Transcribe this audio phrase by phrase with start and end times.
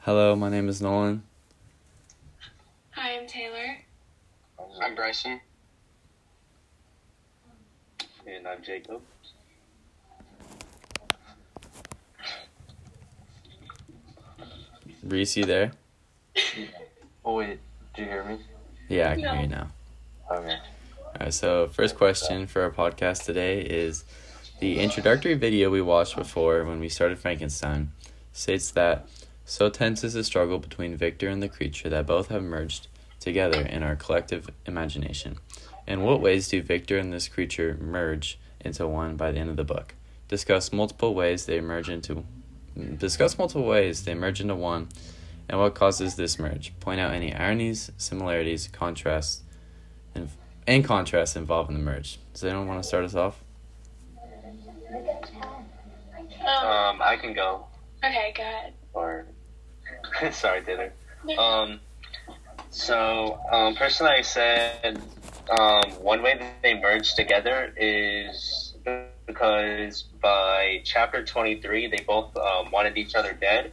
[0.00, 1.22] Hello, my name is Nolan.
[2.92, 3.76] Hi, I'm Taylor.
[4.82, 5.40] I'm Bryson.
[8.26, 9.02] And I'm Jacob.
[15.02, 15.72] Reese, you there?
[17.24, 17.58] Oh wait,
[17.94, 18.38] do you hear me?
[18.88, 19.32] Yeah, I can No.
[19.32, 19.70] hear you now.
[20.30, 20.58] Okay.
[21.16, 24.04] Alright, so first question for our podcast today is
[24.60, 27.92] the introductory video we watched before when we started Frankenstein
[28.32, 29.06] states that
[29.50, 32.86] so tense is the struggle between Victor and the creature that both have merged
[33.18, 35.38] together in our collective imagination.
[35.88, 39.56] In what ways do Victor and this creature merge into one by the end of
[39.56, 39.96] the book?
[40.28, 42.24] Discuss multiple ways they merge into
[42.96, 44.88] discuss multiple ways they merge into one
[45.48, 46.72] and what causes this merge.
[46.78, 49.42] Point out any ironies, similarities, contrasts,
[50.14, 50.28] and
[50.64, 52.20] and contrasts involved in the merge.
[52.32, 53.42] Does anyone want to start us off?
[54.16, 54.60] Um,
[56.46, 57.66] Um, I can go.
[58.04, 58.74] okay, go ahead.
[58.92, 59.26] Or
[60.32, 60.92] sorry, Taylor.
[61.38, 61.80] Um,
[62.70, 65.00] so um, personally, I said
[65.50, 68.74] um, one way that they merge together is
[69.26, 73.72] because by chapter twenty-three, they both um, wanted each other dead.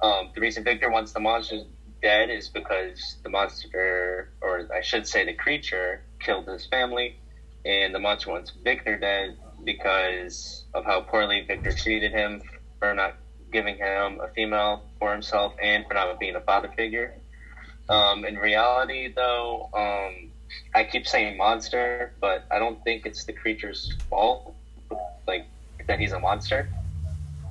[0.00, 1.62] Um, the reason Victor wants the monster
[2.02, 7.16] dead is because the monster, or I should say, the creature, killed his family,
[7.64, 12.42] and the monster wants Victor dead because of how poorly Victor treated him
[12.80, 13.14] for not
[13.52, 17.14] giving him a female for himself and for not being a father figure.
[17.88, 20.30] Um, in reality, though, um,
[20.74, 24.54] I keep saying monster, but I don't think it's the creature's fault,
[25.26, 25.44] like
[25.86, 26.68] that he's a monster.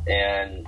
[0.07, 0.67] And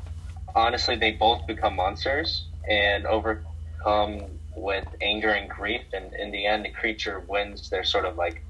[0.56, 5.82] honestly, they both become monsters and overcome with anger and grief.
[5.94, 8.44] And in the end, the creature wins their sort of like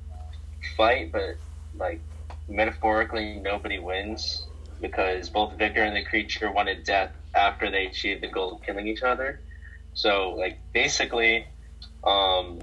[0.75, 1.35] fight, but
[1.75, 2.01] like
[2.47, 4.45] metaphorically, nobody wins
[4.83, 8.85] because both Victor and the creature wanted death after they achieved the goal of killing
[8.85, 9.39] each other.
[9.93, 11.47] So, like, basically,
[12.03, 12.59] um,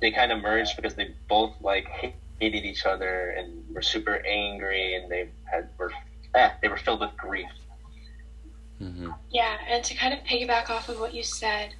[0.00, 1.88] they kind of merged because they both like
[2.38, 5.92] hated each other and were super angry, and they had were
[6.34, 7.48] eh, they were filled with grief.
[8.80, 9.10] Mm-hmm.
[9.30, 11.74] Yeah, and to kind of piggyback off of what you said,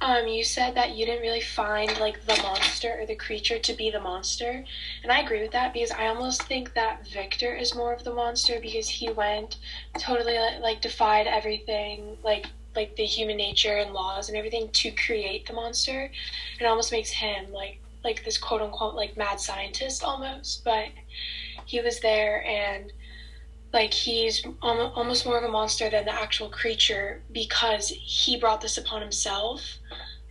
[0.00, 3.72] um, you said that you didn't really find like the monster or the creature to
[3.72, 4.64] be the monster,
[5.02, 8.12] and I agree with that because I almost think that Victor is more of the
[8.12, 9.58] monster because he went
[9.98, 15.46] totally like, defied everything like like the human nature and laws and everything to create
[15.46, 16.10] the monster.
[16.60, 20.88] It almost makes him like like this quote unquote like mad scientist almost, but
[21.64, 22.92] he was there and
[23.72, 28.76] like he's almost more of a monster than the actual creature because he brought this
[28.78, 29.78] upon himself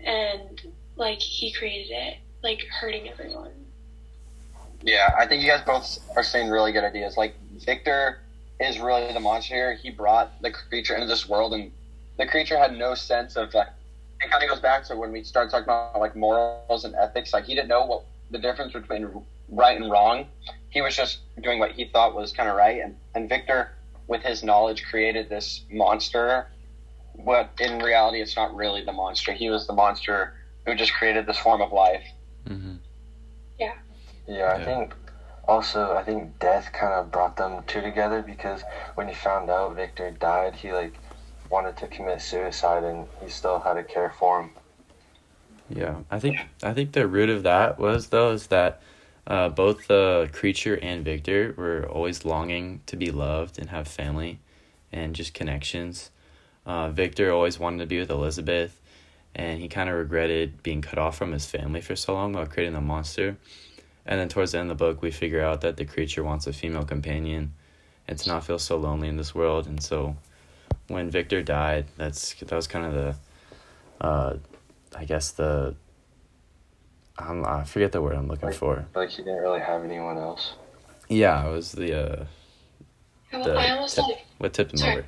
[0.03, 0.61] and
[0.95, 3.51] like he created it like hurting everyone
[4.83, 7.17] Yeah, I think you guys both are saying really good ideas.
[7.17, 7.35] Like
[7.65, 8.19] Victor
[8.59, 9.73] is really the monster here.
[9.73, 11.71] He brought the creature into this world, and
[12.17, 13.67] the creature had no sense of like.
[14.21, 17.33] It kind of goes back to when we start talking about like morals and ethics.
[17.33, 19.09] Like he didn't know what the difference between
[19.49, 20.27] right and wrong.
[20.75, 23.71] He was just doing what he thought was kind of right, and and Victor,
[24.07, 26.47] with his knowledge, created this monster.
[27.25, 29.31] But in reality, it's not really the monster.
[29.31, 30.33] He was the monster
[30.65, 32.03] who just created this form of life.
[32.49, 32.75] Mm-hmm.
[33.57, 33.71] Yeah,
[34.27, 34.65] Yeah, I Yeah.
[34.65, 34.95] think
[35.47, 38.61] also I think death kind of brought them two together because
[38.95, 40.99] when he found out Victor died, he like
[41.49, 44.49] wanted to commit suicide and he still had to care for him.
[45.69, 48.81] Yeah, I think I think the root of that was though is that
[49.27, 54.39] uh, both the creature and Victor were always longing to be loved and have family,
[54.91, 56.11] and just connections.
[56.65, 58.79] Uh, Victor always wanted to be with Elizabeth,
[59.33, 62.45] and he kind of regretted being cut off from his family for so long while
[62.45, 63.37] creating the monster.
[64.05, 66.45] And then towards the end of the book, we figure out that the creature wants
[66.45, 67.53] a female companion,
[68.07, 69.65] and to not feel so lonely in this world.
[69.65, 70.15] And so,
[70.87, 74.37] when Victor died, that's that was kind of the, uh,
[74.95, 75.75] I guess the.
[77.17, 78.85] Um, I forget the word I'm looking Like- for.
[78.93, 80.53] Like he didn't really have anyone else.
[81.07, 82.25] Yeah, it was the uh,
[83.31, 84.93] the i almost tip, like what tipped him Sorry.
[84.93, 85.05] over.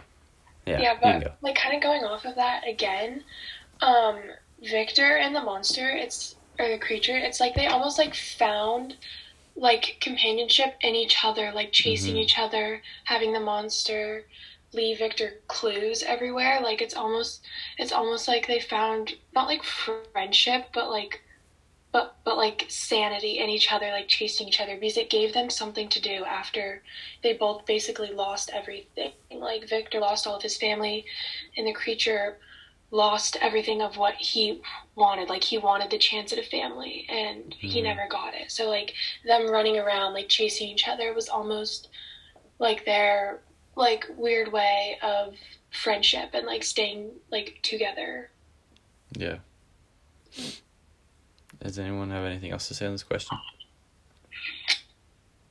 [0.65, 1.33] Yeah, yeah you can but go.
[1.41, 3.23] like kind of going off of that again
[3.81, 4.19] um
[4.61, 8.97] victor and the monster it's or the creature it's like they almost like found
[9.55, 12.19] like companionship in each other like chasing Mhm.
[12.23, 14.25] each other having the monster
[14.73, 17.41] leave victor clues everywhere like it's almost
[17.77, 21.21] it's almost like they found not like friendship but like
[21.91, 25.49] but but like sanity in each other like chasing each other because it gave them
[25.49, 26.81] something to do after
[27.23, 31.05] they both basically lost everything like victor lost all of his family
[31.55, 32.37] and the creature
[32.89, 34.61] lost everything of what he
[34.95, 37.83] wanted like he wanted the chance at a family and he Mhm.
[37.83, 38.93] never got it so like
[39.25, 41.89] them running around like chasing each other was almost
[42.59, 43.41] like their
[43.75, 45.35] like weird way of
[45.69, 48.31] friendship and like staying like together.
[49.15, 49.37] Yeah.
[51.61, 53.37] Does anyone have anything else to say on this question?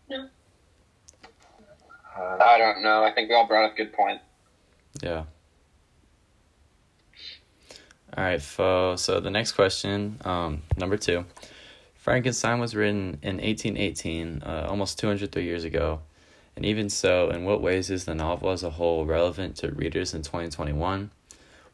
[0.09, 0.29] No.
[2.17, 3.03] Uh, I don't know.
[3.05, 4.21] I think we all brought up a good point.
[5.03, 5.25] Yeah.
[8.17, 8.97] All right, fo.
[8.97, 11.27] So the next question, um, number two.
[11.97, 16.01] Frankenstein was written in 1818, uh, almost 203 years ago.
[16.55, 20.15] And even so, in what ways is the novel as a whole relevant to readers
[20.15, 21.11] in 2021?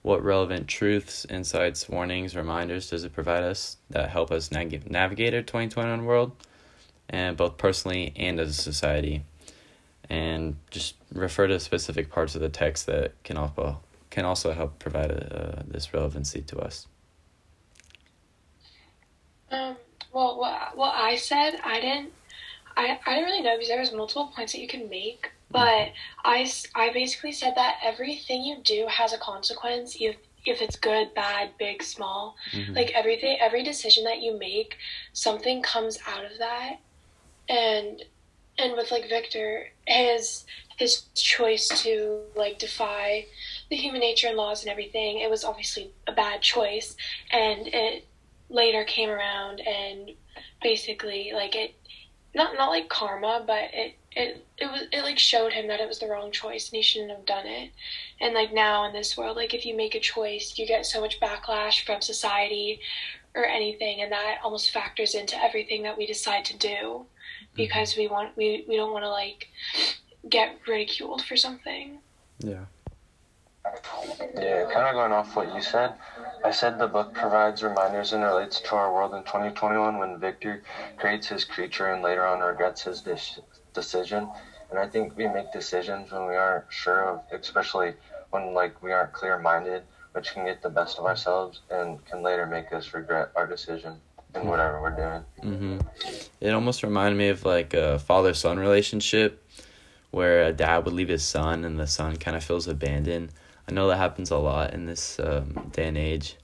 [0.03, 5.33] What relevant truths, insights, warnings, reminders does it provide us that help us nag- navigate
[5.33, 6.33] our 2021 world,
[7.09, 9.25] and both personally and as a society?
[10.11, 14.79] And just refer to specific parts of the text that can also can also help
[14.79, 16.87] provide uh, this relevancy to us.
[19.51, 19.77] Um,
[20.13, 22.13] well, what, what I said, I didn't,
[22.77, 25.93] I, I didn't really know because there was multiple points that you can make, but
[26.25, 30.17] I, I basically said that everything you do has a consequence, if,
[30.47, 32.37] if it's good, bad, big, small.
[32.53, 32.75] Mhm.
[32.75, 34.77] Like everything, every decision that you make,
[35.13, 36.77] something comes out of that.
[37.49, 38.03] And,
[38.59, 40.45] and with like Victor, his,
[40.77, 43.27] his choice to like defy
[43.71, 46.97] the human nature and laws and everything, it was obviously a bad choice.
[47.31, 48.07] And it,
[48.53, 50.11] later came around and
[50.63, 51.75] basically like it
[52.35, 55.89] not not like karma but it it it was it like showed him that it
[55.89, 57.71] was the wrong choice and he shouldn't have done it.
[58.21, 61.01] And like now in this world like if you make a choice you get so
[61.01, 62.81] much backlash from society
[63.35, 67.57] or anything and that almost factors into everything that we decide to do mm-hmm.
[67.57, 69.49] because we want we we don't want to like
[70.29, 71.99] get ridiculed for something.
[72.39, 72.67] Yeah.
[74.35, 75.95] Yeah, kind of going off what you said.
[76.45, 80.63] I said the book provides reminders and relates to our world in 2021 when Victor
[80.97, 83.39] creates his creature and later on regrets his dis-
[83.73, 84.29] decision.
[84.71, 87.95] And I think we make decisions when we aren't sure of, especially
[88.31, 89.83] when like we aren't clear-minded,
[90.13, 94.01] which can get the best of ourselves and can later make us regret our decision
[94.35, 95.25] in whatever we're doing.
[95.59, 95.79] hmm
[96.41, 99.45] It almost reminded me of like a father son relationship
[100.11, 103.31] where a dad would leave his son and the son kind of feels abandoned.
[103.73, 106.37] I know that happens a lot in this um, day and age.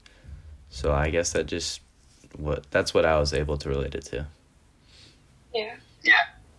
[0.70, 1.82] So I guess that just
[2.38, 4.26] what that's what I was able to relate it to.
[5.52, 6.14] yeah Yeah.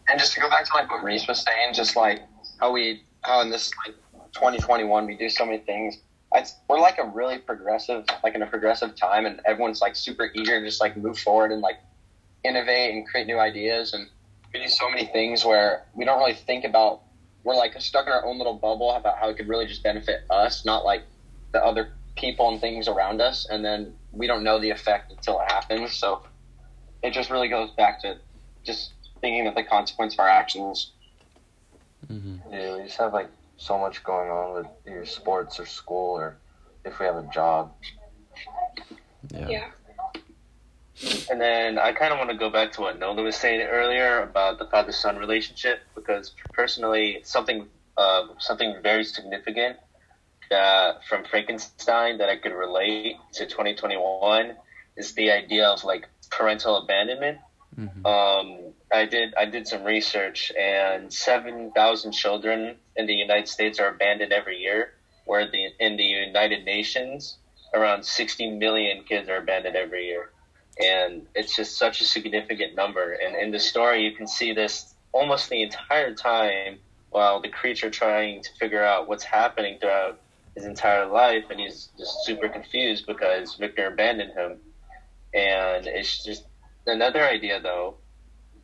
[0.08, 2.22] And just to go back to like what Reese was saying, just like
[2.60, 3.96] how we, how in this like
[4.34, 5.98] 2021 we do so many things.
[6.36, 10.30] It's, we're like a really progressive, like in a progressive time, and everyone's like super
[10.36, 11.80] eager to just like move forward and like
[12.44, 13.94] innovate and create new ideas.
[13.94, 14.08] And
[14.54, 17.02] we do so many things where we don't really think about.
[17.44, 20.22] We're like stuck in our own little bubble about how it could really just benefit
[20.30, 21.04] us, not like
[21.54, 23.48] the other people and things around us.
[23.50, 25.94] And then we don't know the effect until it happens.
[25.94, 26.22] So
[27.02, 28.18] it just really goes back to
[28.66, 30.92] just thinking of the consequence of our actions.
[32.08, 36.18] hmm Yeah, we just have like so much going on with your sports or school
[36.18, 36.38] or
[36.86, 37.72] if we have a job.
[39.34, 39.48] Yeah.
[39.50, 39.68] yeah
[41.30, 44.24] And then I kind of want to go back to what Nola was saying earlier
[44.24, 47.68] about the father son relationship because personally, something
[47.98, 49.78] uh, something very significant
[50.50, 54.56] that from Frankenstein that I could relate to 2021
[54.98, 57.38] is the idea of like parental abandonment.
[57.76, 63.48] hmm Um, I did I did some research, and seven thousand children in the United
[63.48, 64.94] States are abandoned every year.
[65.26, 67.38] Where the in the United Nations,
[67.76, 70.32] around sixty million kids are abandoned every year,
[70.80, 73.14] and it's just such a significant number.
[73.14, 77.90] And in the story, you can see this almost the entire time while the creature
[77.90, 80.20] trying to figure out what's happening throughout
[80.56, 84.58] his entire life, and he's just super confused because Victor abandoned him.
[85.34, 86.44] And it's just
[86.86, 87.96] another idea, though,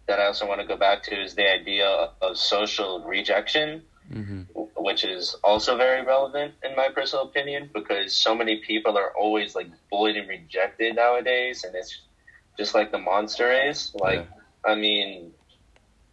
[0.08, 3.82] that I also want to go back to is the idea of social rejection,
[4.12, 4.44] hmm
[4.86, 9.56] which is also very relevant in my personal opinion because so many people are always
[9.56, 11.94] like bullied and rejected nowadays, and it's
[12.58, 13.92] just like the monster is.
[13.96, 14.26] Like,
[14.66, 15.34] I mean,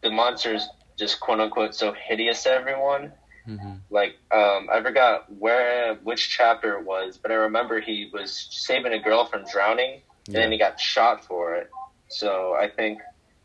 [0.02, 3.12] the monster's just quote unquote so hideous to everyone.
[3.46, 8.46] hmm Like, um, I forgot where which chapter it was, but I remember he was
[8.50, 10.02] saving a girl from drowning,
[10.34, 11.68] and then he got shot for it.
[12.08, 13.00] So I think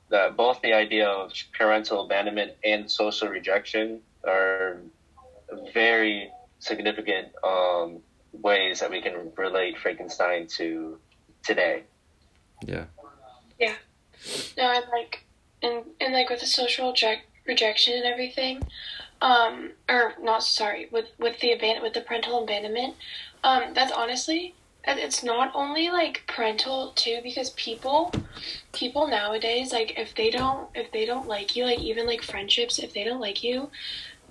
[0.09, 4.81] that both the idea of parental abandonment and social rejection are
[5.73, 7.99] very significant um,
[8.31, 10.97] ways that we can relate Frankenstein to
[11.43, 11.83] today.
[12.65, 12.85] Yeah.
[13.59, 13.75] Yeah.
[14.57, 15.23] No, and like,
[15.61, 18.61] and and like with the social reject, rejection and everything,
[19.21, 22.95] um, or not sorry, with with the aban- with the parental abandonment,
[23.43, 28.11] um, that's honestly, it's not only like parental too, because people,
[28.73, 32.79] people nowadays, like if they don't if they don't like you, like even like friendships,
[32.79, 33.69] if they don't like you,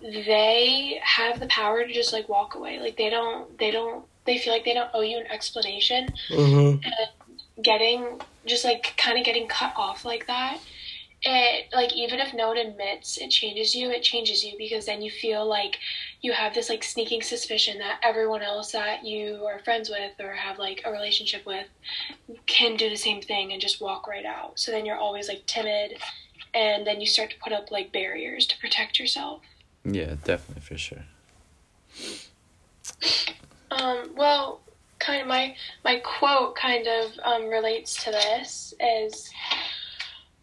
[0.02, 2.78] they have the power to just like walk away.
[2.78, 6.08] Like they don't they don't they feel like they don't owe you an explanation.
[6.30, 6.84] Mm-hmm.
[6.84, 10.60] And getting just like kind of getting cut off like that
[11.22, 15.00] it like even if no one admits it changes you it changes you because then
[15.00, 15.78] you feel like
[16.20, 20.32] you have this like sneaking suspicion that everyone else that you are friends with or
[20.32, 21.66] have like a relationship with
[22.46, 25.44] can do the same thing and just walk right out so then you're always like
[25.46, 25.96] timid
[26.52, 29.40] and then you start to put up like barriers to protect yourself
[29.86, 31.04] Yeah, definitely for sure.
[33.70, 34.60] Um, well,
[34.98, 39.30] kind of my my quote kind of um, relates to this is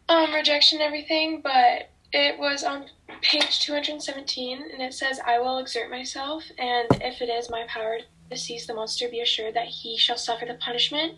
[0.07, 2.85] um, rejection everything, but it was on
[3.21, 7.97] page 217 and it says, I will exert myself, and if it is my power
[8.29, 11.15] to seize the monster, be assured that he shall suffer the punishment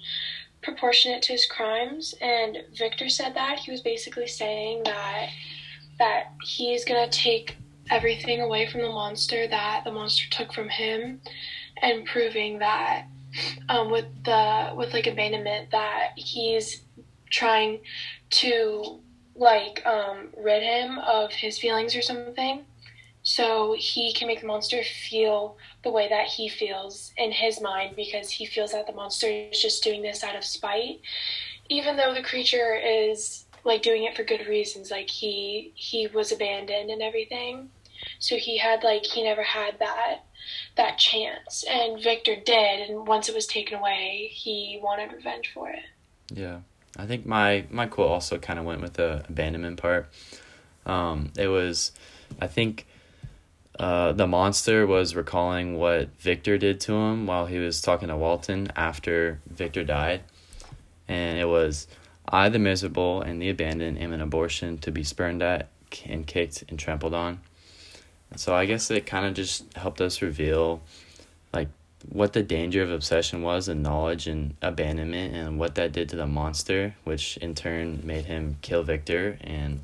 [0.64, 2.16] proportionate to his crimes.
[2.22, 3.60] And Victor said that.
[3.60, 5.30] He was basically saying that
[6.00, 7.56] that he's gonna take
[7.90, 11.22] everything away from the monster that the monster took from him
[11.82, 13.06] and proving that
[13.70, 16.82] um, with the with like abandonment that he's
[17.30, 17.80] trying
[18.30, 19.00] to
[19.36, 22.66] like um, rid him of his feelings or something
[23.24, 27.96] so he can make the monster feel the way that he feels in his mind
[27.96, 31.02] because he feels that the monster is just doing this out of spite.
[31.68, 36.32] Even though the creature is like doing it for good reasons like he he was
[36.32, 37.68] abandoned and everything
[38.20, 40.24] so he had like he never had that
[40.78, 45.70] that chance and victor did and once it was taken away he wanted revenge for
[45.70, 45.84] it
[46.34, 46.62] Yeah,
[46.98, 50.10] I think my my quote also kind of went with the abandonment part.
[50.86, 51.92] Um, it was,
[52.40, 52.86] I think,
[53.80, 58.16] uh, the monster was recalling what Victor did to him while he was talking to
[58.16, 60.22] Walton after Victor died,
[61.08, 61.88] and it was,
[62.28, 65.70] I the miserable and the abandoned am an abortion to be spurned at
[66.06, 67.40] and kicked and trampled on.
[68.32, 70.82] And so I guess it kind of just helped us reveal,
[71.54, 71.70] like
[72.10, 76.16] what the danger of obsession was and knowledge and abandonment and what that did to
[76.16, 79.82] the monster, which in turn made him kill Victor and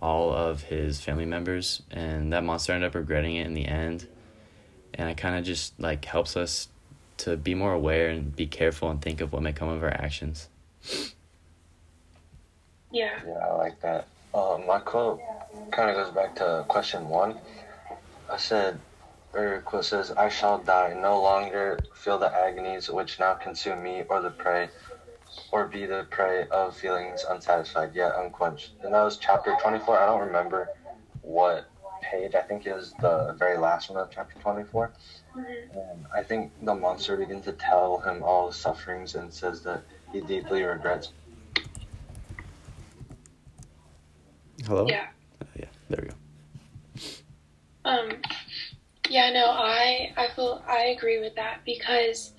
[0.00, 1.82] all of his family members.
[1.90, 4.06] And that monster ended up regretting it in the end.
[4.94, 6.68] And it kind of just like helps us
[7.18, 9.90] to be more aware and be careful and think of what may come of our
[9.90, 10.48] actions.
[12.90, 14.06] yeah Yeah, I like that.
[14.34, 15.20] Uh, my quote
[15.70, 17.38] kind of goes back to question one.
[18.30, 18.78] I said,
[19.32, 24.02] or quote says, I shall die, no longer feel the agonies which now consume me
[24.08, 24.68] or the prey,
[25.52, 28.72] or be the prey of feelings unsatisfied yet unquenched.
[28.82, 29.98] And that was chapter 24.
[29.98, 30.68] I don't remember
[31.22, 31.68] what
[32.02, 32.34] page.
[32.34, 34.92] I think it was the very last one of chapter 24.
[35.36, 35.78] Mm-hmm.
[35.78, 39.82] And I think the monster begins to tell him all his sufferings and says that
[40.12, 41.10] he deeply regrets
[44.66, 44.86] Hello?
[44.88, 45.06] yeah
[45.40, 46.14] Uh, yeah, there we go.
[47.84, 48.08] Um,
[49.08, 52.32] yeah, no, I I feel I agree with that because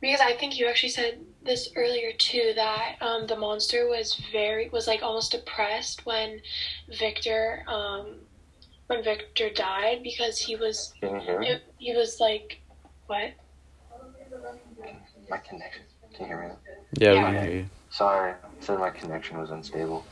[0.00, 4.68] because I think you actually said this earlier too that um, the monster was very
[4.70, 6.40] was like almost depressed when
[6.98, 8.16] Victor um,
[8.86, 11.56] when Victor died because he was Can you hear me?
[11.78, 12.60] he was like
[13.06, 13.32] what
[15.28, 15.82] My connection.
[16.14, 16.54] Can you hear me?
[16.98, 17.30] Yeah, Yeah.
[17.30, 17.66] we can hear you.
[17.90, 20.04] Sorry, said my connection was unstable.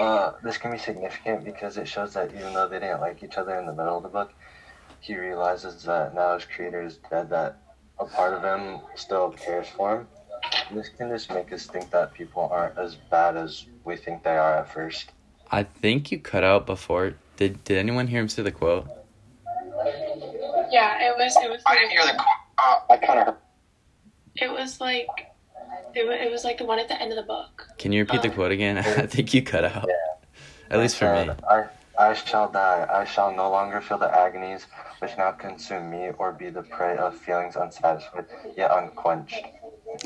[0.00, 3.36] Uh, this can be significant because it shows that even though they didn't like each
[3.36, 4.32] other in the middle of the book,
[5.00, 7.58] he realizes that now his creator is dead, that
[7.98, 10.08] a part of him still cares for him.
[10.72, 14.36] This can just make us think that people aren't as bad as we think they
[14.36, 15.12] are at first.
[15.50, 17.14] I think you cut out before.
[17.36, 18.88] Did Did anyone hear him say the quote?
[20.70, 22.22] yeah, it was it was I didn't hear the.
[22.58, 23.26] Uh, I kind of.
[23.26, 23.36] Heard.
[24.36, 25.06] It was like
[25.96, 27.66] it was, it was like the one at the end of the book.
[27.78, 28.78] Can you repeat the Um, quote again?
[28.78, 29.86] I think you cut out.
[29.88, 29.94] Yeah.
[30.70, 31.30] At least for me.
[31.48, 31.64] I,
[31.98, 32.86] I shall die.
[32.92, 34.66] I shall no longer feel the agonies
[34.98, 38.26] which now consume me or be the prey of feelings unsatisfied
[38.56, 39.44] yet unquenched.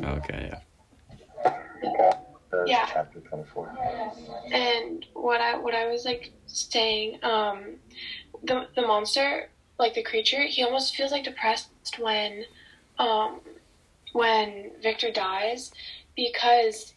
[0.02, 0.60] Okay, yeah.
[2.50, 2.88] That is Yeah.
[2.92, 3.72] chapter 24.
[4.52, 7.76] and what I what I was like saying, um,
[8.42, 12.44] the the monster, like the creature, he almost feels like depressed when,
[12.98, 13.40] um,
[14.12, 15.72] when Victor dies,
[16.16, 16.94] because,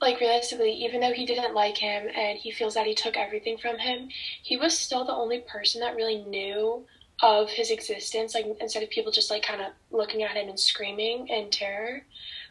[0.00, 3.56] like realistically, even though he didn't like him and he feels that he took everything
[3.56, 4.08] from him,
[4.42, 6.84] he was still the only person that really knew
[7.22, 8.34] of his existence.
[8.34, 12.02] Like instead of people just like kind of looking at him and screaming in terror,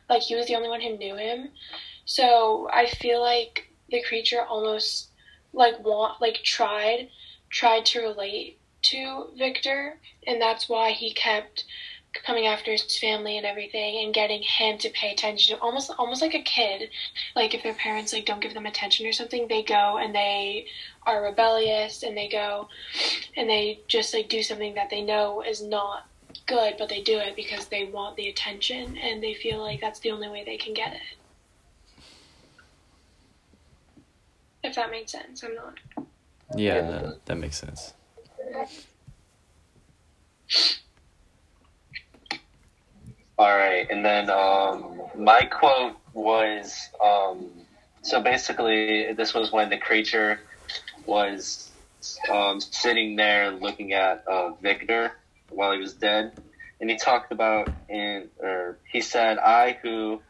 [0.10, 1.50] like he was the only one who knew him.
[2.05, 5.10] So I feel like the creature almost
[5.53, 7.10] like want like tried
[7.50, 11.65] tried to relate to Victor and that's why he kept
[12.13, 16.21] coming after his family and everything and getting him to pay attention to almost almost
[16.21, 16.89] like a kid
[17.35, 20.65] like if their parents like don't give them attention or something they go and they
[21.05, 22.67] are rebellious and they go
[23.37, 26.05] and they just like do something that they know is not
[26.47, 29.99] good but they do it because they want the attention and they feel like that's
[30.01, 31.01] the only way they can get it
[34.63, 35.77] if that made sense i'm not
[36.55, 36.81] Yeah, Yeah.
[36.81, 37.93] that, that makes sense.
[43.41, 47.65] All right, and then um, my quote was um,
[48.03, 50.41] so basically this was when the creature
[51.07, 51.71] was
[52.31, 55.13] um, sitting there looking at uh, Victor
[55.50, 56.33] while he was dead,
[56.79, 60.21] and he talked about and or he said, "I who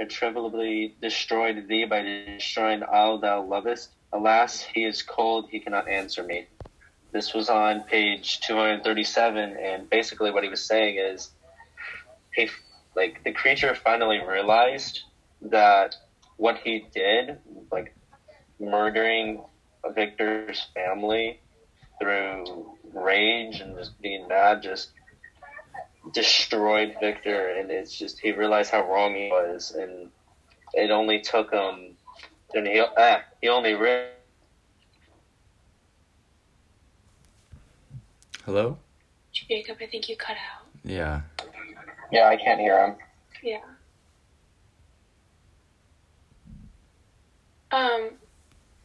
[0.00, 6.24] irretrievably destroyed thee by destroying all thou lovest, alas, he is cold; he cannot answer
[6.24, 6.48] me."
[7.12, 11.30] This was on page two hundred thirty-seven, and basically what he was saying is
[12.36, 12.48] he
[12.94, 15.00] like the creature finally realized
[15.42, 15.96] that
[16.36, 17.38] what he did
[17.72, 17.92] like
[18.60, 19.42] murdering
[19.94, 21.38] victor's family
[22.00, 22.44] through
[22.94, 24.90] rage and just being mad just
[26.14, 30.10] destroyed victor and it's just he realized how wrong he was and
[30.74, 31.96] it only took him
[32.54, 34.10] and he, ah, he only re-
[38.44, 38.78] Hello?
[39.32, 41.20] jacob i think you cut out Yeah.
[42.12, 42.94] Yeah, I can't hear him.
[43.42, 43.58] Yeah.
[47.72, 48.10] Um.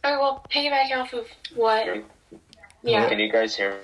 [0.04, 2.04] Oh well, piggybacking off of what?
[2.84, 3.08] Yeah.
[3.08, 3.80] can you guys hear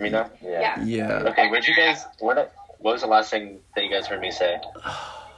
[0.00, 0.82] me now Yeah.
[0.82, 1.12] Yeah.
[1.26, 2.36] okay what did you guys what
[2.78, 4.58] what was the last thing that you guys heard me say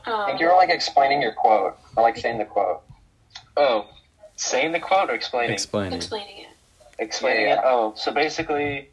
[0.07, 1.77] I Um, think you were like explaining your quote.
[1.97, 2.83] I like saying the quote.
[3.57, 3.87] Oh,
[4.37, 5.53] saying the quote or explaining?
[5.53, 5.93] Explaining.
[5.95, 6.49] explaining it.
[6.99, 7.55] explaining Yeah.
[7.59, 7.61] it.
[7.65, 8.89] Oh, so basically,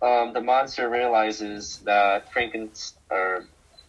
[0.00, 3.44] um, the monster realizes that Frankenstein, or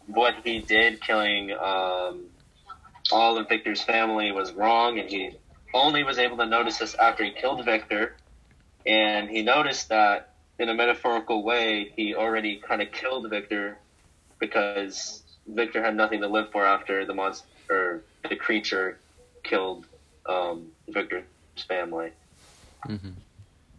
[0.08, 2.26] what he did, killing um,
[3.12, 5.32] all of Victor's family, was wrong, and he
[5.74, 8.16] only was able to notice this after he killed Victor,
[8.86, 13.78] and he noticed that in a metaphorical way, he already kind of killed Victor
[14.40, 18.98] because Victor had nothing to live for after the monster or the creature
[19.44, 19.86] killed
[20.28, 21.24] um, Victor's
[21.68, 22.12] family.
[22.86, 22.96] hmm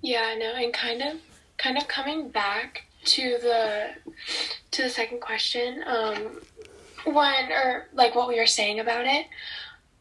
[0.03, 1.19] Yeah, I know, and kind of,
[1.57, 3.89] kind of coming back to the,
[4.73, 5.83] to the second question.
[5.87, 6.41] Um,
[7.05, 9.27] when or like what we were saying about it.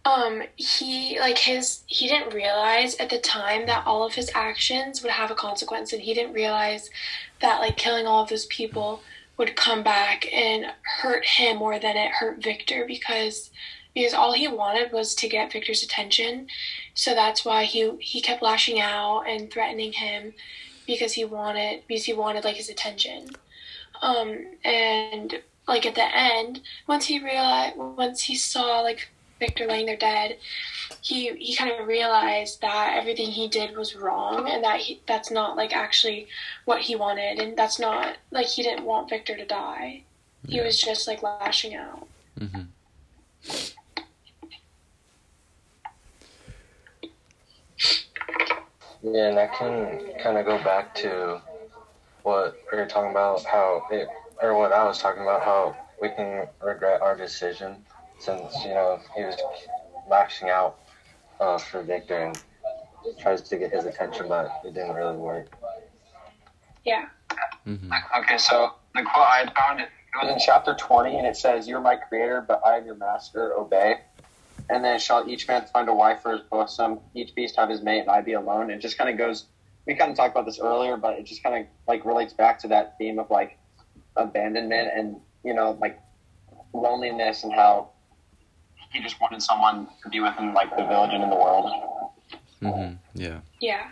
[0.06, 5.02] Um, he like his he didn't realize at the time that all of his actions
[5.02, 6.90] would have a consequence, and he didn't realize
[7.42, 9.02] that like killing all of those people
[9.38, 10.66] would come back and
[11.02, 13.52] hurt him more than it hurt Victor because
[13.94, 16.48] because all he wanted was to get Victor's attention.
[16.94, 20.34] So that's why he he kept lashing out and threatening him
[20.86, 23.32] because he wanted because he wanted like his attention.
[24.02, 29.86] Um and like at the end, once he realized once he saw like Victor laying
[29.86, 30.38] there dead,
[31.02, 35.32] he he kind of realized that everything he did was wrong and that he, that's
[35.32, 36.28] not like actually
[36.66, 40.04] what he wanted and that's not like he didn't want Victor to die.
[40.48, 42.08] He was just like lashing out.
[42.40, 42.62] hmm
[49.04, 51.42] Yeah, and that can kind of go back to
[52.28, 54.06] what we were talking about, how it,
[54.42, 57.86] or what I was talking about, how we can regret our decision
[58.20, 59.38] since, you know, he was
[60.10, 60.78] lashing out
[61.40, 62.38] uh, for Victor and
[63.18, 65.50] tries to get his attention, but it didn't really work.
[66.84, 67.06] Yeah.
[67.64, 71.26] hmm Okay, so the quote I had found it, it was in chapter 20, and
[71.26, 74.02] it says, You're my creator, but I am your master, obey.
[74.70, 77.82] And then shall each man find a wife for his bosom, each beast have his
[77.82, 78.70] mate, and I be alone.
[78.70, 79.46] It just kind of goes,
[79.88, 82.60] we kind of talked about this earlier, but it just kind of like relates back
[82.60, 83.58] to that theme of like
[84.18, 86.00] abandonment and, you know, like
[86.74, 87.90] loneliness and how
[88.92, 91.72] he just wanted someone to be with him, like the village and in the world.
[92.62, 93.40] hmm Yeah.
[93.62, 93.88] Yeah.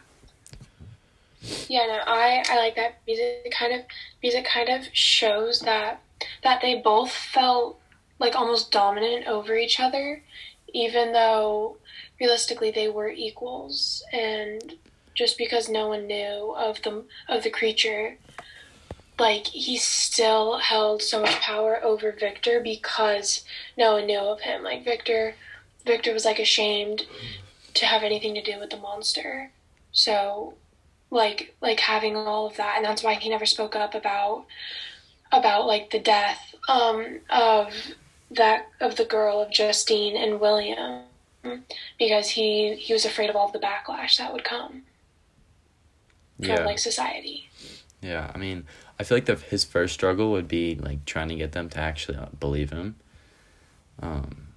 [1.70, 3.82] Yeah, no, I, I like that music kind of
[4.22, 6.02] music kind of shows that
[6.44, 7.80] that they both felt
[8.20, 10.24] like almost dominant over each other,
[10.74, 11.78] even though
[12.20, 14.74] realistically they were equals, and
[15.16, 18.18] just because no one knew of the of the creature,
[19.18, 23.44] like he still held so much power over Victor because
[23.78, 24.62] no one knew of him.
[24.64, 25.36] Like Victor,
[25.86, 27.06] Victor was like ashamed
[27.74, 29.52] to have anything to do with the monster.
[29.92, 30.56] So
[31.12, 34.46] like like having all of that and that's why he never spoke up about
[35.32, 37.74] about like the death um of
[38.32, 41.04] that of the girl of Justine and William
[42.00, 44.84] because he he was afraid of all the backlash that would come
[46.38, 46.66] Yeah.
[46.66, 47.50] like society.
[48.02, 48.66] Yeah, I mean,
[49.00, 51.80] I feel like the his first struggle would be like trying to get them to
[51.80, 52.96] actually uh, believe him.
[54.02, 54.48] Um,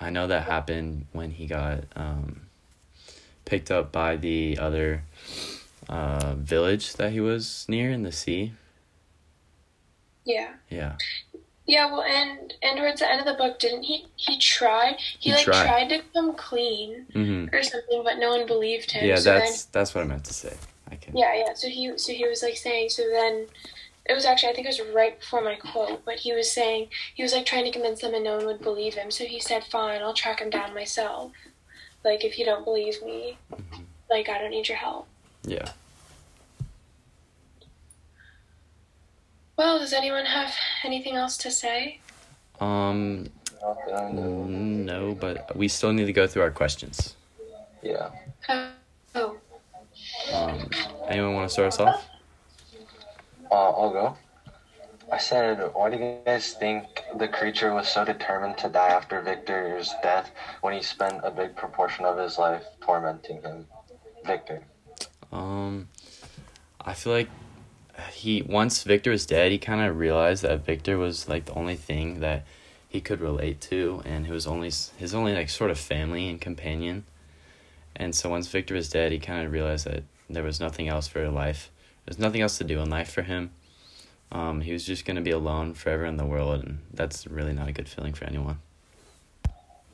[0.00, 2.42] I know that happened when he got um,
[3.44, 5.02] picked up by the other
[5.88, 8.52] uh, village that he was near in the sea.
[10.24, 10.52] Yeah.
[10.70, 10.96] Yeah.
[11.66, 14.06] Yeah, well, and and towards the end of the book, didn't he?
[14.16, 14.96] He tried.
[14.98, 15.64] He, He like tried.
[15.66, 15.88] tried.
[15.90, 17.54] to come clean Mm-hmm.
[17.54, 19.06] or something, but no one believed him.
[19.06, 20.54] Yeah, so that's that's what I meant to say.
[20.90, 21.16] I can.
[21.16, 21.54] Yeah, yeah.
[21.54, 22.90] So he so he was like saying.
[22.90, 23.46] So then,
[24.06, 26.88] it was actually I think it was right before my quote, but he was saying
[27.14, 29.10] he was like trying to convince them, and no one would believe him.
[29.10, 31.32] So he said, "Fine, I'll track him down myself.
[32.04, 33.84] Like if you don't believe me, Mhm.
[34.10, 35.06] like I don't need your help."
[35.42, 35.72] Yeah.
[39.56, 42.00] Well, does anyone have anything else to say?
[42.60, 43.30] Um.
[43.60, 44.48] Not that I know of.
[44.48, 47.16] No, but we still need to go through our questions.
[47.82, 48.10] Yeah.
[48.48, 48.70] Oh,
[49.16, 49.36] oh.
[50.32, 50.70] Um.
[51.08, 52.08] Anyone want to start us off?
[53.50, 54.16] Uh, I'll go.
[55.10, 56.84] I said, why do you guys think
[57.16, 61.56] the creature was so determined to die after Victor's death when he spent a big
[61.56, 63.66] proportion of his life tormenting him?
[64.26, 64.62] Victor.
[65.32, 65.88] Um,
[66.80, 67.30] I feel like
[68.12, 71.76] he once Victor was dead, he kind of realized that Victor was like the only
[71.76, 72.44] thing that
[72.88, 76.40] he could relate to, and who was only his only like sort of family and
[76.40, 77.04] companion.
[77.96, 81.08] And so once Victor was dead, he kind of realized that there was nothing else
[81.08, 81.70] for life.
[82.04, 83.50] There's nothing else to do in life for him.
[84.30, 87.68] Um, he was just gonna be alone forever in the world, and that's really not
[87.68, 88.58] a good feeling for anyone.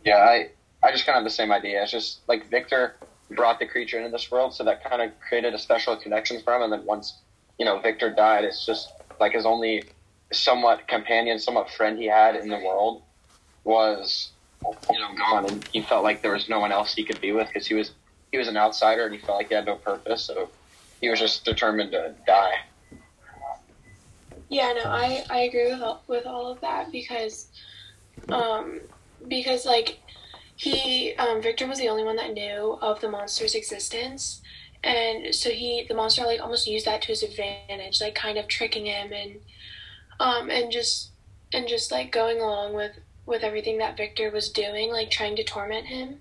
[0.04, 0.50] Yeah, I
[0.82, 1.82] I just kind of have the same idea.
[1.82, 2.96] It's just like Victor
[3.30, 6.54] brought the creature into this world, so that kind of created a special connection for
[6.54, 6.62] him.
[6.62, 7.18] And then once
[7.58, 9.84] you know Victor died, it's just like his only
[10.32, 13.02] somewhat companion, somewhat friend he had in the world
[13.62, 14.30] was
[14.90, 17.32] you know gone, and he felt like there was no one else he could be
[17.32, 17.92] with because he was
[18.34, 20.24] he was an outsider and he felt like he had no purpose.
[20.24, 20.50] So
[21.00, 22.54] he was just determined to die.
[24.48, 27.46] Yeah, no, I, I agree with all, with all of that because,
[28.30, 28.80] um,
[29.28, 30.00] because like
[30.56, 34.42] he um, Victor was the only one that knew of the monster's existence,
[34.82, 38.48] and so he the monster like almost used that to his advantage, like kind of
[38.48, 39.36] tricking him and
[40.18, 41.10] um and just
[41.52, 45.44] and just like going along with with everything that Victor was doing, like trying to
[45.44, 46.18] torment him.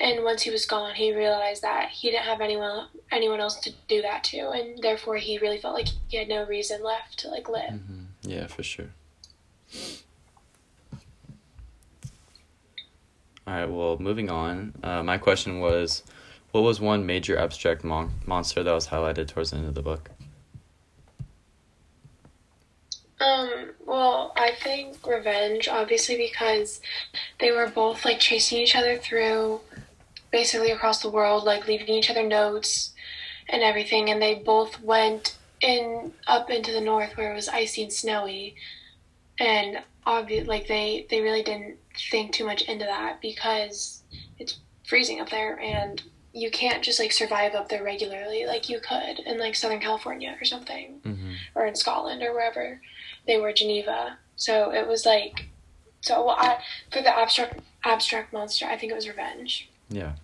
[0.00, 3.72] And once he was gone, he realized that he didn't have anyone anyone else to
[3.88, 7.28] do that to, and therefore he really felt like he had no reason left to
[7.28, 7.74] like live.
[7.74, 8.04] Mm-hmm.
[8.22, 8.90] Yeah, for sure.
[13.46, 13.66] All right.
[13.66, 14.74] Well, moving on.
[14.82, 16.02] Uh, my question was,
[16.52, 19.82] what was one major abstract mon- monster that was highlighted towards the end of the
[19.82, 20.10] book?
[23.20, 26.80] Um, well, I think revenge, obviously, because
[27.38, 29.60] they were both like chasing each other through
[30.34, 32.92] basically across the world, like leaving each other notes
[33.48, 37.84] and everything, and they both went in up into the north where it was icy
[37.84, 38.56] and snowy,
[39.38, 41.76] and obvious like they they really didn't
[42.10, 44.02] think too much into that because
[44.40, 48.80] it's freezing up there and you can't just like survive up there regularly like you
[48.80, 51.32] could in like Southern California or something Mm-hmm.
[51.54, 52.80] or in Scotland or wherever
[53.26, 54.18] they were Geneva.
[54.36, 55.46] So it was like
[56.00, 56.58] so well, I
[56.92, 59.70] for the abstract abstract monster, I think it was revenge.
[59.88, 60.14] Yeah.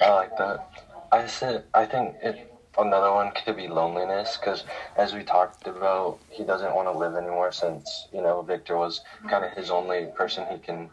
[0.00, 0.70] I like that.
[1.12, 4.64] I said, I think it, another one could be loneliness because,
[4.96, 9.02] as we talked about, he doesn't want to live anymore since, you know, Victor was
[9.28, 10.90] kind of his only person he can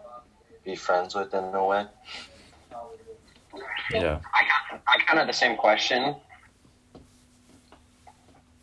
[0.64, 1.86] be friends with in a way.
[3.92, 4.20] Yeah.
[4.34, 6.16] I got I kind of the same question,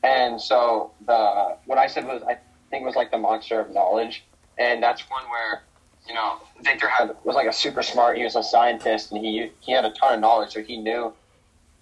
[0.03, 2.39] and so the what I said was I
[2.71, 4.25] think was like the monster of knowledge,
[4.59, 5.63] and that's one where
[6.11, 8.17] you know Victor had was like a super smart.
[8.19, 11.13] He was a scientist, and he he had a ton of knowledge, so he knew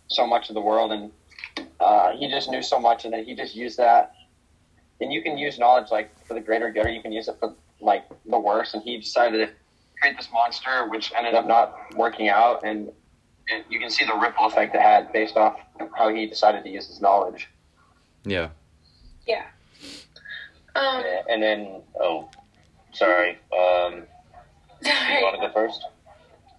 [0.09, 1.11] so much of the world, and
[1.81, 4.14] uh, he just knew so much, and then he just used that.
[5.01, 7.37] And you can use knowledge like for the greater good, or you can use it
[7.41, 8.75] for like the worse.
[8.75, 9.53] And he decided to
[9.99, 12.93] create this monster, which ended up not working out, and
[13.51, 15.59] and you can see the ripple effect it had based off
[15.97, 17.49] how he decided to use his knowledge.
[19.27, 19.45] Yeah.
[20.77, 22.29] Um, Yeah, and then oh,
[22.93, 23.38] sorry.
[23.59, 24.03] Um,
[24.85, 24.91] you
[25.23, 25.85] want to go first?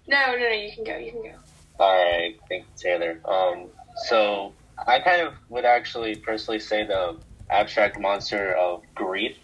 [0.08, 1.34] no, no, no, you can go, you can go.
[1.80, 3.20] All right, thank you, Taylor.
[3.26, 3.68] Um,
[4.08, 4.54] so
[4.88, 7.18] I kind of would actually personally say the
[7.50, 9.38] abstract monster of grief,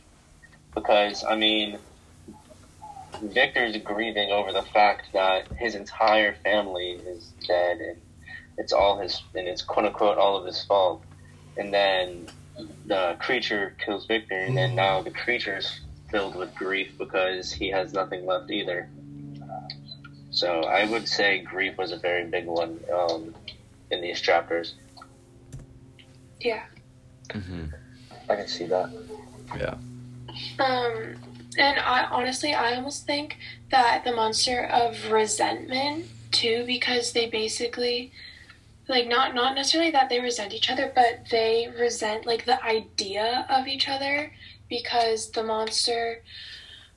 [0.73, 1.77] because I mean,
[3.21, 8.01] Victor's grieving over the fact that his entire family is dead, and
[8.57, 11.03] it's all his, and it's quote unquote all of his fault.
[11.57, 12.27] And then
[12.85, 15.79] the creature kills Victor, and then now the creature's
[16.15, 18.87] filled with grief because he has nothing left either.
[20.31, 23.35] So I would say grief was a very big one um,
[23.91, 24.75] in these chapters.
[26.39, 26.63] Yeah.
[27.33, 27.65] hmm
[28.29, 28.89] I can see that.
[29.57, 29.75] Yeah.
[30.57, 31.15] Um,
[31.57, 33.35] and I honestly, I almost think
[33.71, 38.13] that the monster of resentment too, because they basically,
[38.87, 43.45] like, not not necessarily that they resent each other, but they resent like the idea
[43.49, 44.31] of each other,
[44.69, 46.21] because the monster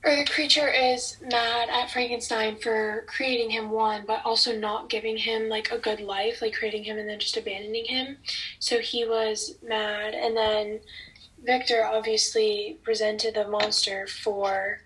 [0.03, 5.17] or the creature is mad at Frankenstein for creating him one, but also not giving
[5.17, 8.17] him like a good life, like creating him and then just abandoning him.
[8.59, 10.79] So he was mad, and then
[11.43, 14.81] Victor obviously resented the monster for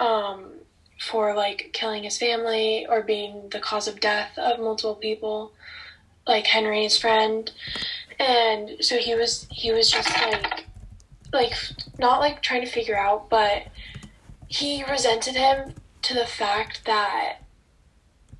[0.00, 0.52] um
[0.98, 5.52] for like killing his family or being the cause of death of multiple people
[6.26, 7.50] like Henry's friend
[8.18, 10.66] and so he was he was just like
[11.32, 11.52] like
[11.98, 13.68] not like trying to figure out but
[14.48, 17.38] he resented him to the fact that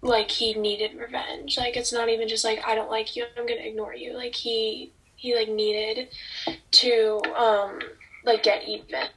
[0.01, 3.46] like he needed revenge like it's not even just like I don't like you I'm
[3.46, 6.09] to ignore you like he he like needed
[6.70, 7.81] to um
[8.24, 9.09] like get even.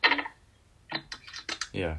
[1.74, 1.98] Yeah.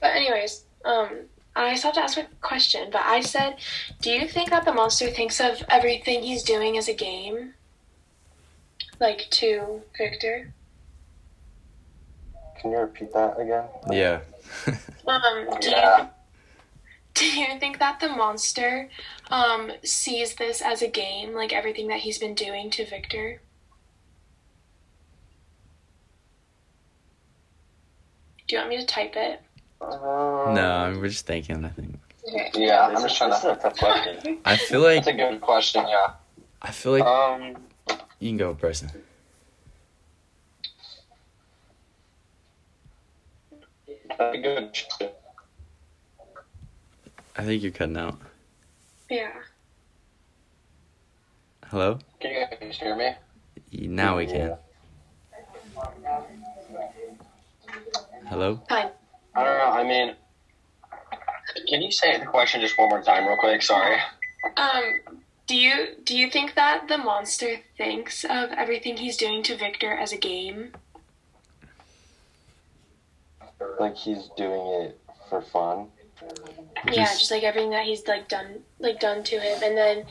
[0.00, 1.08] But anyways, um
[1.66, 3.56] I still have to ask a question, but I said,
[4.00, 7.54] do you think that the monster thinks of everything he's doing as a game?
[9.00, 10.52] Like to Victor?
[12.60, 13.64] Can you repeat that again?
[13.90, 14.20] Yeah.
[15.06, 16.02] Um do Yeah.
[16.02, 16.08] you
[17.14, 18.90] do you think that the monster
[19.30, 23.40] um sees this as a game, like everything that he's been doing to Victor?
[28.46, 29.40] Do you want me to type it?
[29.80, 31.64] Uh, no, we're just thinking.
[31.64, 31.98] I think.
[32.54, 33.36] Yeah, I'm This just is- trying to.
[33.36, 34.38] is a tough question.
[34.44, 35.86] I feel like That's a good question.
[35.88, 36.12] Yeah.
[36.60, 37.56] I feel like Um,
[38.18, 38.90] you can go person.
[44.18, 44.78] That's a good.
[47.36, 48.18] I think you're cutting out.
[49.08, 49.30] Yeah.
[51.66, 51.98] Hello.
[52.20, 53.12] Can you guys hear me?
[53.72, 54.56] Now we can.
[58.28, 58.60] Hello.
[58.68, 58.90] Fine.
[59.38, 59.70] I don't know.
[59.70, 60.14] I mean,
[61.68, 63.62] can you say the question just one more time, real quick?
[63.62, 63.96] Sorry.
[64.56, 64.94] Um,
[65.46, 69.92] do you do you think that the monster thinks of everything he's doing to Victor
[69.92, 70.72] as a game?
[73.78, 75.88] Like he's doing it for fun.
[76.86, 80.04] Yeah, Just- just like everything that he's like done like done to him, and then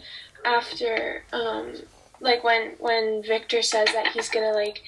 [0.45, 1.73] after um
[2.21, 4.81] like when when Victor says that he's gonna like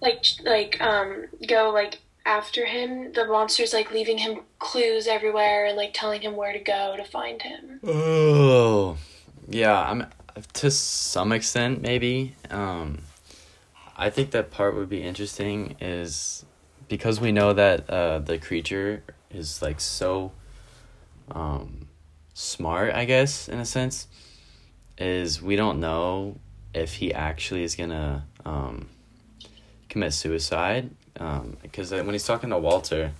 [0.00, 5.76] like like um go like after him, the monster's like leaving him clues everywhere and
[5.76, 7.80] like telling him where to go to find him.
[7.84, 8.96] Oh,
[9.48, 9.80] yeah.
[9.80, 10.06] I'm
[10.54, 12.34] to some extent maybe.
[12.50, 12.98] Um,
[13.96, 16.44] I think that part would be interesting is
[16.88, 20.32] because we know that uh, the creature is like so
[21.30, 21.88] um,
[22.34, 22.94] smart.
[22.94, 24.06] I guess in a sense,
[24.98, 26.38] is we don't know
[26.74, 28.88] if he actually is gonna um,
[29.88, 30.90] commit suicide.
[31.14, 33.12] Because when he's talking to Walter,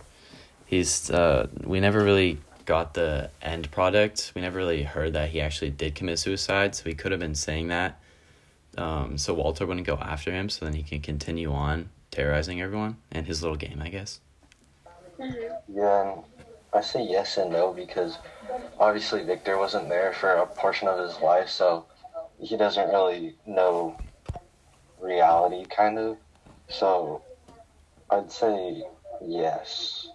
[0.67, 4.33] he's uh, we never really got the end product.
[4.35, 7.35] We never really heard that he actually did commit suicide, so he could have been
[7.35, 8.01] saying that.
[8.79, 12.97] Um, so Walter wouldn't go after him, so then he can continue on terrorizing everyone
[13.11, 14.21] and his little game, I guess.
[15.69, 16.17] Yeah,
[16.73, 18.19] I say yes and no because
[18.79, 21.85] obviously Victor wasn't there for a portion of his life, so
[22.41, 23.99] he doesn't really know
[25.01, 26.17] reality, kind of.
[26.69, 27.23] So
[28.13, 28.83] I'd say
[29.25, 30.09] yes.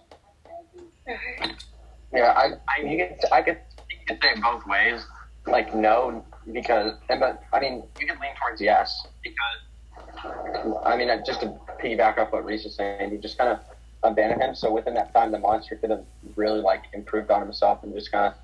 [2.12, 3.58] Yeah, I, I, you could, I could,
[3.90, 5.04] you could say both ways.
[5.46, 11.08] Like no, because, and but I mean, you could lean towards yes because, I mean,
[11.26, 13.60] just to piggyback off what Reese was saying, he just kind of
[14.02, 14.54] abandoned him.
[14.54, 16.04] So within that time, the monster could have
[16.36, 18.34] really like improved on himself and just kind of,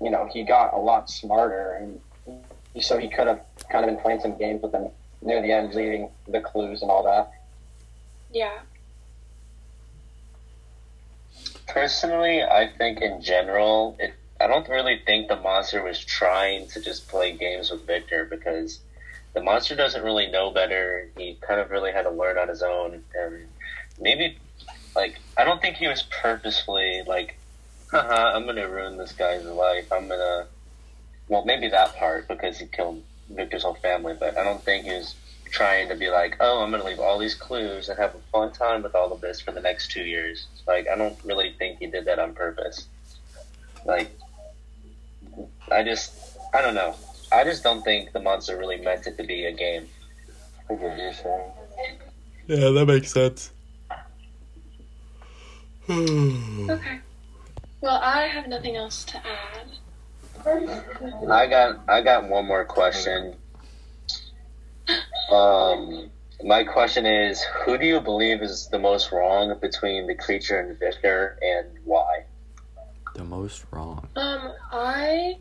[0.00, 2.00] you know, he got a lot smarter, and
[2.80, 4.88] so he could have kind of been playing some games with him
[5.20, 7.30] near the end, leaving the clues and all that.
[8.32, 8.58] Yeah.
[11.68, 14.12] Personally, I think in general, it.
[14.38, 18.80] I don't really think the monster was trying to just play games with Victor because
[19.32, 21.08] the monster doesn't really know better.
[21.16, 23.48] He kind of really had to learn on his own, and
[23.98, 24.36] maybe,
[24.94, 27.38] like, I don't think he was purposefully like,
[27.90, 29.90] haha, I'm gonna ruin this guy's life.
[29.90, 30.46] I'm gonna.
[31.28, 34.92] Well, maybe that part because he killed Victor's whole family, but I don't think he
[34.92, 35.14] was
[35.50, 38.52] trying to be like, oh, I'm gonna leave all these clues and have a fun
[38.52, 40.46] time with all of this for the next two years.
[40.66, 42.86] Like, I don't really think he did that on purpose.
[43.84, 44.10] Like,
[45.70, 46.14] I just,
[46.54, 46.94] I don't know.
[47.32, 49.88] I just don't think the monster really meant it to be a game.
[50.68, 51.50] I get what you're saying.
[52.46, 53.50] Yeah, that makes sense.
[55.88, 56.98] Okay.
[57.80, 59.68] Well, I have nothing else to add.
[61.28, 63.34] I got I got one more question.
[65.30, 66.10] Um,
[66.44, 70.78] my question is, who do you believe is the most wrong between the creature and
[70.78, 72.24] Victor, and why?
[73.14, 74.06] The most wrong.
[74.16, 75.38] Um, I,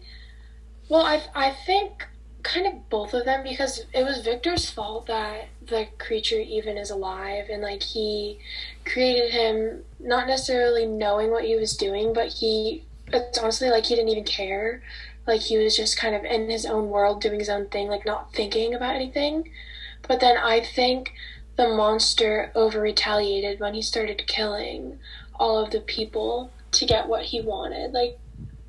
[0.89, 2.08] well, I I think
[2.43, 6.91] kind of both of them because it was Victor's fault that the creature even is
[6.91, 8.38] alive and like he
[8.86, 13.95] created him not necessarily knowing what he was doing, but he it's honestly like he
[13.95, 14.82] didn't even care.
[15.28, 18.06] Like he was just kind of in his own world doing his own thing, like
[18.06, 19.50] not thinking about anything.
[20.08, 21.13] But then I think
[21.56, 25.00] the monster over retaliated when he started killing
[25.36, 27.94] all of the people to get what he wanted.
[27.94, 28.20] Like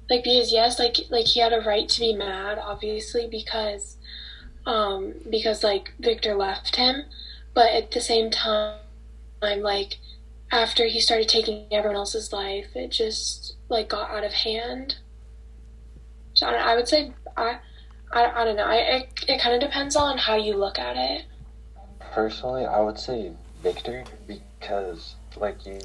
[0.09, 3.97] like because yes, like like he had a right to be mad, obviously, because
[4.65, 7.05] um because like Victor left him,
[7.55, 8.79] but at the same time
[9.43, 9.99] I'm like
[10.51, 14.97] after he started taking everyone else's life, it just like got out of hand.
[16.35, 17.59] So I, I would say I,
[18.17, 18.65] I, I don't know.
[18.65, 21.27] I, it it kind of depends on how you look at it.
[22.01, 25.79] Personally, I would say Victor because, like you,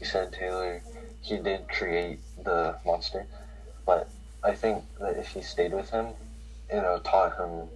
[0.00, 0.82] you said, Taylor,
[1.20, 3.26] he did create the monster.
[3.84, 4.08] But
[4.42, 6.06] I think that if he stayed with him,
[6.72, 7.68] you know, taught him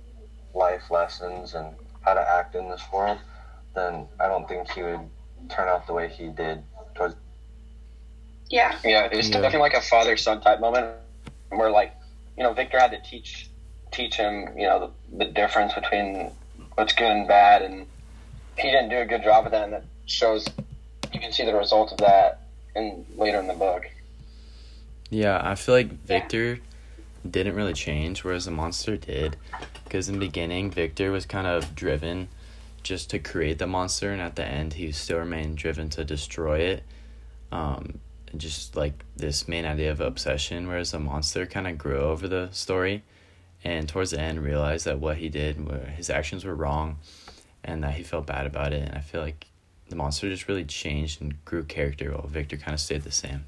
[0.54, 3.18] life lessons and how to act in this world,
[3.74, 5.00] then I don't think he would
[5.50, 6.62] turn out the way he did
[6.94, 7.14] towards.
[8.48, 8.78] Yeah.
[8.82, 9.42] Yeah, it was Yeah.
[9.42, 10.96] definitely like a father son type moment
[11.50, 11.94] where like
[12.38, 13.50] you know Victor had to teach
[13.90, 16.30] teach him you know the, the difference between
[16.74, 17.86] what's good and bad, and
[18.56, 20.46] he didn't do a good job of that, and that shows
[21.12, 22.42] you can see the result of that
[22.74, 23.90] in later in the book.
[25.10, 26.60] Yeah, I feel like Victor
[27.28, 29.36] didn't really change, whereas the monster did.
[29.84, 32.28] Because in the beginning, Victor was kind of driven
[32.82, 36.60] just to create the monster, and at the end, he still remained driven to destroy
[36.60, 36.82] it.
[37.50, 38.00] Um,
[38.36, 42.50] just like this main idea of obsession, whereas the monster kind of grew over the
[42.52, 43.02] story,
[43.64, 45.56] and towards the end, realized that what he did,
[45.96, 46.98] his actions were wrong,
[47.64, 48.88] and that he felt bad about it.
[48.88, 49.46] And I feel like
[49.88, 53.44] the monster just really changed and grew character, while Victor kind of stayed the same.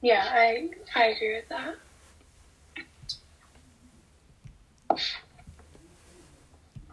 [0.00, 1.74] Yeah, I I agree with that.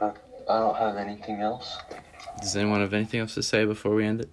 [0.02, 0.12] Uh,
[0.50, 1.78] I don't have anything else.
[2.42, 4.30] Does anyone have anything else to say before we end it?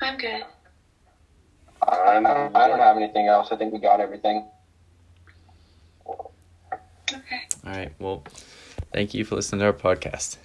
[0.00, 0.44] I'm good.
[1.88, 3.48] I'm, I don't have anything else.
[3.50, 4.46] I think we got everything.
[6.08, 7.40] Okay.
[7.64, 7.92] All right.
[7.98, 8.24] Well,
[8.92, 10.36] thank you for listening to our podcast.